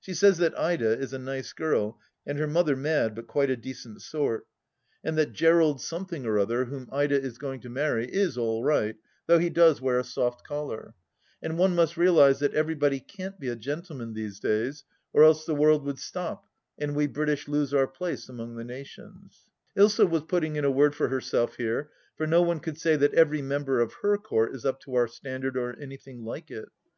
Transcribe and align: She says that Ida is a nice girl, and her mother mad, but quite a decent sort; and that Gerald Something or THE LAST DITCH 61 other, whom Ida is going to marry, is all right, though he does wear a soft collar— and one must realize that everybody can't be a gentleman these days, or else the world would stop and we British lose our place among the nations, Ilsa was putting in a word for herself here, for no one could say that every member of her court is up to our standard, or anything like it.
She 0.00 0.12
says 0.12 0.36
that 0.36 0.52
Ida 0.58 0.98
is 0.98 1.14
a 1.14 1.18
nice 1.18 1.54
girl, 1.54 1.98
and 2.26 2.36
her 2.36 2.46
mother 2.46 2.76
mad, 2.76 3.14
but 3.14 3.26
quite 3.26 3.48
a 3.48 3.56
decent 3.56 4.02
sort; 4.02 4.46
and 5.02 5.16
that 5.16 5.32
Gerald 5.32 5.80
Something 5.80 6.26
or 6.26 6.34
THE 6.34 6.40
LAST 6.40 6.48
DITCH 6.48 6.58
61 6.58 6.60
other, 6.60 6.70
whom 6.70 6.88
Ida 6.94 7.20
is 7.22 7.38
going 7.38 7.60
to 7.62 7.70
marry, 7.70 8.06
is 8.06 8.36
all 8.36 8.62
right, 8.62 8.96
though 9.26 9.38
he 9.38 9.48
does 9.48 9.80
wear 9.80 9.98
a 9.98 10.04
soft 10.04 10.46
collar— 10.46 10.92
and 11.42 11.56
one 11.56 11.74
must 11.74 11.96
realize 11.96 12.38
that 12.40 12.52
everybody 12.52 13.00
can't 13.00 13.40
be 13.40 13.48
a 13.48 13.56
gentleman 13.56 14.12
these 14.12 14.38
days, 14.40 14.84
or 15.14 15.24
else 15.24 15.46
the 15.46 15.54
world 15.54 15.86
would 15.86 15.98
stop 15.98 16.46
and 16.76 16.94
we 16.94 17.06
British 17.06 17.48
lose 17.48 17.72
our 17.72 17.86
place 17.88 18.28
among 18.28 18.56
the 18.56 18.64
nations, 18.64 19.46
Ilsa 19.74 20.04
was 20.06 20.24
putting 20.24 20.56
in 20.56 20.66
a 20.66 20.70
word 20.70 20.94
for 20.94 21.08
herself 21.08 21.56
here, 21.56 21.88
for 22.14 22.26
no 22.26 22.42
one 22.42 22.60
could 22.60 22.76
say 22.78 22.94
that 22.96 23.14
every 23.14 23.40
member 23.40 23.80
of 23.80 23.94
her 24.02 24.18
court 24.18 24.54
is 24.54 24.66
up 24.66 24.80
to 24.80 24.94
our 24.96 25.08
standard, 25.08 25.56
or 25.56 25.74
anything 25.80 26.22
like 26.26 26.50
it. 26.50 26.68